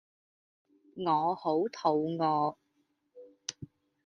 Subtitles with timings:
[0.95, 2.55] 我好肚餓